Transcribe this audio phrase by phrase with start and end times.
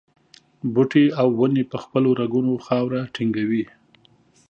[0.73, 3.63] بوټي او ونې په خپلو رګونو خاوره ټینګوي.